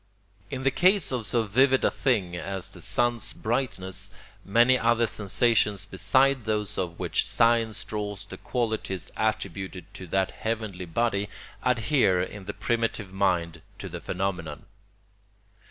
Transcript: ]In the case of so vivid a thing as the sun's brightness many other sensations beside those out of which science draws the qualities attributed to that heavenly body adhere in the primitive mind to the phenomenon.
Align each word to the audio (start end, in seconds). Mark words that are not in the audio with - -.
]In 0.55 0.63
the 0.63 0.71
case 0.71 1.11
of 1.11 1.27
so 1.27 1.43
vivid 1.43 1.85
a 1.85 1.91
thing 1.91 2.35
as 2.35 2.69
the 2.69 2.81
sun's 2.81 3.33
brightness 3.33 4.09
many 4.43 4.75
other 4.75 5.05
sensations 5.05 5.85
beside 5.85 6.45
those 6.45 6.75
out 6.75 6.81
of 6.81 6.99
which 6.99 7.23
science 7.23 7.83
draws 7.83 8.25
the 8.25 8.37
qualities 8.37 9.11
attributed 9.15 9.93
to 9.93 10.07
that 10.07 10.31
heavenly 10.31 10.85
body 10.85 11.29
adhere 11.61 12.19
in 12.19 12.45
the 12.45 12.51
primitive 12.53 13.13
mind 13.13 13.61
to 13.77 13.87
the 13.87 14.01
phenomenon. 14.01 14.65